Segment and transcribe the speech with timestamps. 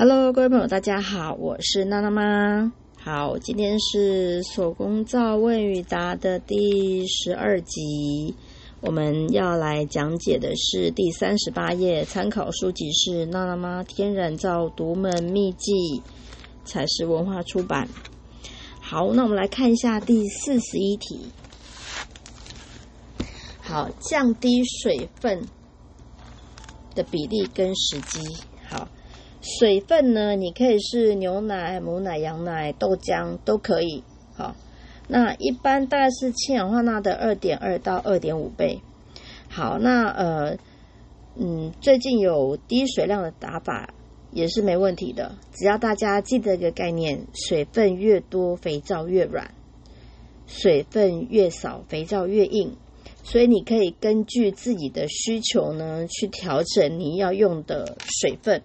[0.00, 2.72] Hello，各位朋友，大家好，我是娜娜妈。
[3.02, 8.32] 好，今天是手工皂问与答的第十二集，
[8.80, 16.00] 我们要来讲解的是第三十八页，参考书籍是娜娜妈天然皂独门秘籍，
[16.64, 17.88] 彩石文化出版。
[18.80, 21.26] 好，那我们来看一下第四十一题。
[23.60, 25.44] 好，降低水分
[26.94, 28.20] 的比例跟时机。
[29.40, 30.34] 水分呢？
[30.36, 34.02] 你可以是牛奶、母奶、羊奶、豆浆都可以。
[34.34, 34.56] 好，
[35.06, 38.80] 那一般大概是氢氧化钠的二点二到二点五倍。
[39.48, 40.58] 好，那呃，
[41.36, 43.94] 嗯，最近有低水量的打法
[44.32, 49.46] 也是没问题的，只要大家记得一个概念：水分越多，肥皂越软；
[50.46, 52.76] 水分越少，肥皂越硬。
[53.22, 58.62] 所以你可以根据自己的需求呢，去调整你要用的水分。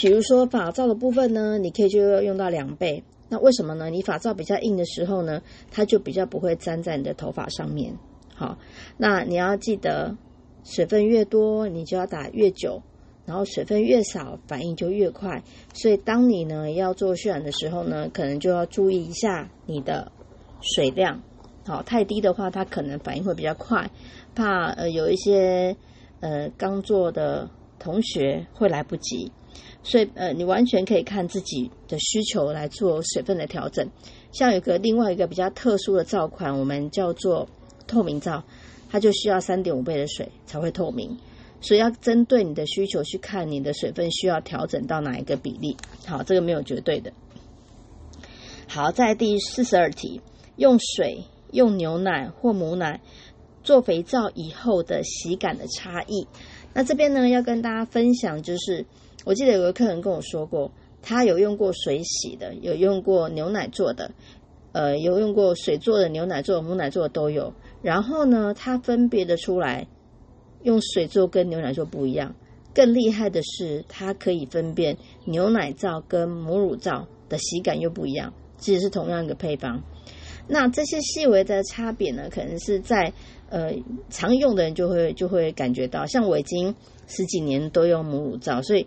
[0.00, 3.02] 比如说发皂的部分呢，你可以就要用到两倍。
[3.28, 3.90] 那为什么呢？
[3.90, 7.92] 你发皂比较硬的时候呢，它就比较不会粘在你的头发上面。
[8.32, 8.58] 好，
[8.96, 10.16] 那你要记得，
[10.62, 12.80] 水分越多，你就要打越久；
[13.26, 15.42] 然后水分越少，反应就越快。
[15.74, 20.12] 所以当你呢要做渲染的时候呢，可能就要注意一下你的
[20.60, 21.20] 水量。
[21.66, 23.90] 好，太低的话，它可能反应会比较快，
[24.36, 25.76] 怕呃有一些
[26.20, 29.32] 呃刚做的同学会来不及。
[29.82, 33.88] 所以，呃，你完全可以看自己的需求来做水分的调整。
[34.32, 37.48] 像有个另外一个比较特殊的皂款，我们叫做
[37.86, 38.42] 透明皂，
[38.90, 41.16] 它就需要三点五倍的水才会透明。
[41.60, 45.76] 所以要针对你的需求去看你的水分需要调整到哪一个比例。
[46.06, 47.12] 好，这个没有绝对的。
[48.68, 50.20] 好，在第四十二题，
[50.56, 53.00] 用水、用牛奶或母奶
[53.62, 56.26] 做肥皂以后的洗感的差异。
[56.74, 58.86] 那这边呢，要跟大家分享就是。
[59.24, 60.70] 我记得有个客人跟我说过，
[61.02, 64.10] 他有用过水洗的，有用过牛奶做的，
[64.72, 67.52] 呃，有用过水做的、牛奶做的、母奶做的都有。
[67.82, 69.86] 然后呢，他分别的出来，
[70.62, 72.34] 用水做跟牛奶做不一样。
[72.72, 74.96] 更厉害的是，它可以分辨
[75.26, 79.82] 牛奶皂跟母乳皂的洗感又不一样，即使是同样一个配方。
[80.48, 83.12] 那这些细微的差别呢，可能是在
[83.50, 83.72] 呃
[84.10, 86.04] 常用的人就会就会感觉到。
[86.06, 86.74] 像我已经
[87.06, 88.86] 十几年都用母乳皂，所以。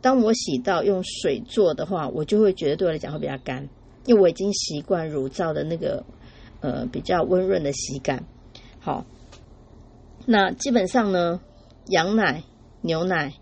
[0.00, 3.68] 当我洗到用水做的话，我就会觉得对我来讲会比较干，
[4.06, 6.02] 因为我已经习惯乳皂的那个
[6.60, 8.24] 呃比较温润的洗感。
[8.78, 9.04] 好，
[10.24, 11.40] 那基本上呢，
[11.88, 12.44] 羊奶、
[12.80, 13.34] 牛奶，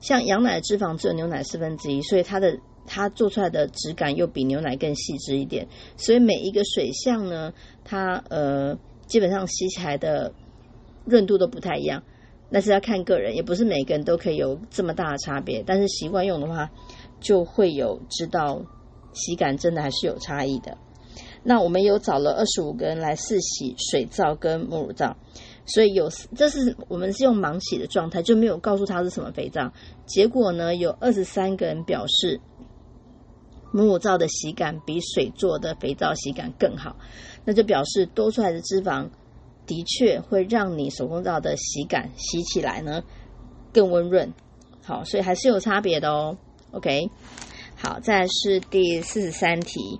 [0.00, 5.66] 像羊奶的脂肪只有牛奶四分之一，所以它的它做出来的质感又比牛奶更细致一点。
[5.96, 7.52] 所以每一个水相呢，
[7.84, 10.32] 它呃基本上洗起来的
[11.04, 12.02] 润度都不太一样。
[12.50, 15.62] 那是要看个人，也不是每个人都可以有这么大的差别。
[15.66, 16.70] 但是习惯用的话，
[17.18, 18.64] 就会有知道
[19.12, 20.76] 洗感真的还是有差异的。
[21.42, 25.16] 那我们有找了二十五个人来试洗水皂跟母乳皂，
[25.66, 29.72] 所以有这是我们是用盲洗的状态，就没有告诉他是什么肥皂。
[30.06, 32.40] 结果呢，有二十三个人表示
[33.74, 36.96] 母乳皂的洗感比水做的肥皂洗感更好，
[37.44, 39.08] 那就表示多出来的脂肪。
[39.66, 43.02] 的确会让你手工皂的洗感洗起来呢
[43.72, 44.32] 更温润，
[44.84, 46.36] 好，所以还是有差别的哦。
[46.70, 47.10] OK，
[47.74, 49.98] 好，再是第四十三题，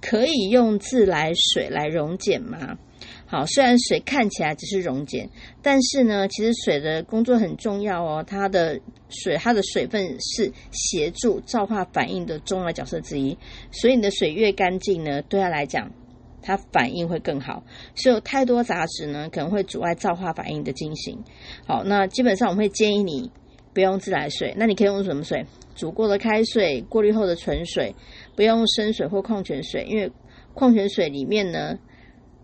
[0.00, 2.78] 可以用自来水来溶解吗？
[3.26, 5.28] 好，虽然水看起来只是溶解，
[5.62, 8.24] 但是呢，其实水的工作很重要哦。
[8.26, 13.36] 它的水，它的水分是协助皂化反应的重要角色之一，
[13.70, 15.90] 所以你的水越干净呢，对它来讲。
[16.42, 17.64] 它反应会更好，
[17.96, 21.18] 所以有太多杂质呢，可能会阻碍皂化反应的进行。
[21.66, 23.32] 好，那基本上我们会建议你
[23.74, 25.44] 不用自来水，那你可以用什么水？
[25.74, 27.92] 煮过的开水、过滤后的纯水，
[28.36, 30.12] 不用生水或矿泉水，因为
[30.54, 31.76] 矿泉水里面呢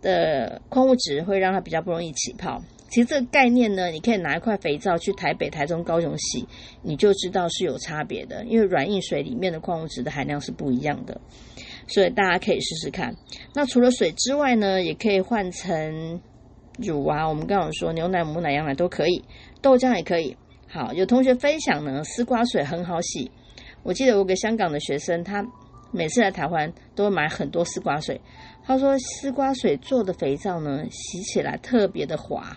[0.03, 2.61] 的矿物质会让它比较不容易起泡。
[2.91, 6.47] 其实这个概念呢，你可以拿一块肥皂去台北、台中、高雄洗，
[6.83, 11.19] 你就知道是有差别的，因为软硬水里面的矿物质的含量是不一样的。
[11.89, 13.15] 所以大家可以试试看。
[13.55, 16.21] 那除了水之外呢，也可以换成
[16.79, 17.27] 乳啊。
[17.27, 19.25] 我们刚刚说牛奶、母奶、羊奶都可以，
[19.63, 20.37] 豆浆也可以。
[20.69, 23.31] 好，有同学分享呢，丝瓜水很好洗。
[23.83, 25.43] 我记得我给香港的学生，他
[25.93, 28.21] 每次来台湾都会买很多丝瓜水。
[28.65, 32.57] 他说丝瓜水做的肥皂呢，洗起来特别的滑。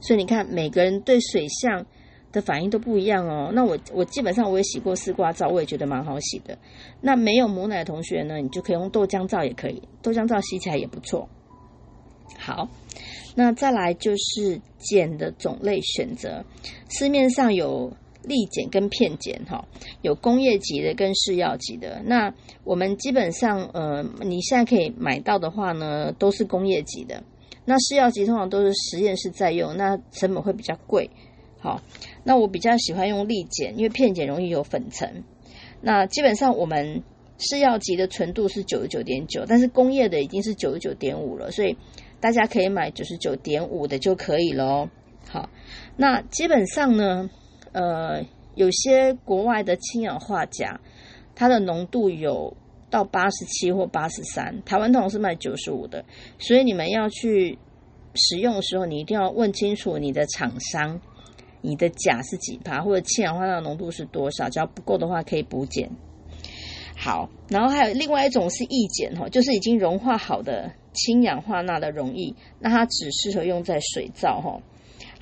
[0.00, 1.86] 所以你看，每个人对水相。
[2.32, 3.50] 的反应都不一样哦。
[3.54, 6.58] 那我我基本上我也洗过丝瓜皂，我也觉得蛮好洗的。
[7.00, 11.26] 那没有母奶的同学呢，你就可以用豆浆皂也可以，豆浆皂洗起来也不错。
[12.38, 12.68] 好，
[13.34, 14.60] 那再来就是
[14.90, 16.44] 碱的种类选择，
[16.90, 17.90] 市面上有
[18.26, 19.64] 利碱跟片碱哈，
[20.02, 22.02] 有工业级的跟试药级的。
[22.04, 22.34] 那
[22.64, 27.22] 我们基本上呃，你现在可以买到的话呢，都是工业级的。
[27.64, 31.10] 那试药级通常都是实验室在用，那成本会比较贵。
[31.58, 31.80] 好，
[32.22, 35.24] 那我比较喜欢用利碱，因为片碱容易有粉尘。
[35.80, 37.02] 那基本上我们
[37.38, 41.76] 试药级的纯度是九十九点九，但是工业的已经是九十九点五了，所以
[42.20, 44.88] 大家可以买九十九点五的就可以了。
[45.28, 45.48] 好，
[45.96, 47.28] 那基本上呢，
[47.76, 48.24] 呃，
[48.54, 50.80] 有些国外的氢氧化钾，
[51.34, 52.56] 它的浓度有
[52.88, 56.02] 到八十七或八十三，台湾通常是卖九十五的，
[56.38, 57.58] 所以你们要去
[58.14, 60.98] 使用的时候，你一定要问清楚你的厂商，
[61.60, 65.90] 你的钾是几帕，或者氢氧化钠浓度是多少，只要不够的话可以补减。
[66.96, 74.62] 好，然后还有另外一种是易碱哈，就是已经融化好的氢氧化钠的溶液，那它只适合用在水皂哈。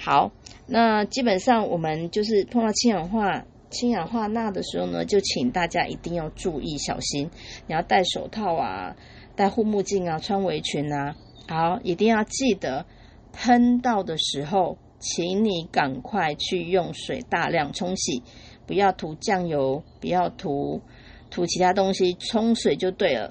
[0.05, 0.31] 好，
[0.67, 7.31] 那基本上我们就是碰到氢氧化氢氧化钠的时候呢，就请大家一定要注意小心，
[7.67, 8.95] 你要戴手套啊，
[9.35, 11.17] 戴护目镜啊，穿围裙啊。
[11.49, 12.85] 好，一定要记得
[13.33, 18.23] 喷到的时候，请你赶快去用水大量冲洗，
[18.67, 20.83] 不要涂酱油，不要涂
[21.31, 23.31] 涂其他东西，冲水就对了。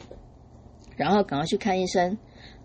[0.98, 2.18] 然后赶快去看医生。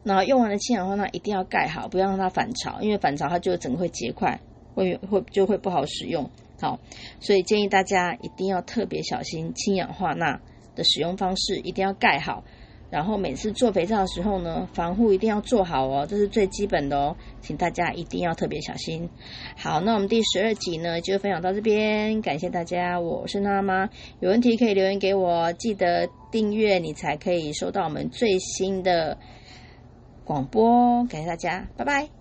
[0.03, 4.41] 那用完了氢氧化钠一定要盖好，不要让它反潮，因为反潮它就整个会结块，
[4.75, 6.31] 会会就会不好使用。
[6.61, 6.79] 好，
[7.21, 10.41] 所以建议大家一定要特别小心氢氧化钠
[10.75, 12.43] 的使用方式，一定要盖好。
[12.91, 19.11] 然后每次做肥皂的时候呢，防护一定要做好哦，这是最基本的哦，请大家一定要特别小心。
[19.57, 23.91] 好，那我们第十二集呢就分享到这边，感谢大家，我是娜妈，
[24.21, 29.19] 有问题可以留言给我，记得订阅你才可以收到我们最新的。
[30.29, 32.18] 广播，感谢大家，拜拜。